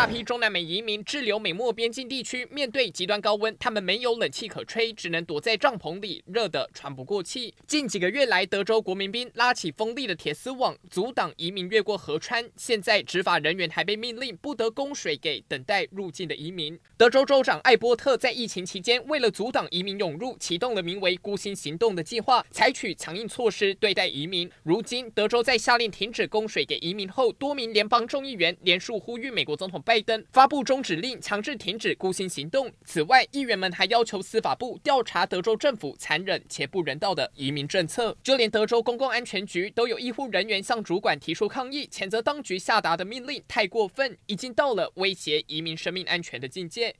[0.00, 7.52] 大批中南美移民滞留美墨边境地区，面对极端高温，他们没有冷气可吹，只能躲在帐篷里，热得喘不过气。
[7.66, 12.48] 近几个月来，德州国民兵拉起锋利的铁丝网，阻挡移民越过河川。
[12.56, 16.80] 现在，执法人员还被命令不得供水给等待入境的移民。
[16.96, 24.50] 德州州长艾波特在疫情期间，为了阻挡移民涌入，启动了名为“孤星行动”的计划，采取强硬措施对待移民。
[24.62, 29.82] 如今，德州在下令停止供水给移民后，多名联邦众议员连署呼吁美国总统。
[29.90, 32.70] 拜登发布终止令，强制停止孤星行动。
[32.84, 38.16] 此外，议员们还要求司法部调查德州政府残忍且不人道的移民政策。
[38.22, 46.94] 就连德州公共安全局都有医护人员向主管提出抗议，谴责当局下达的命令太过分，已经到了威胁移民生命安全的境界。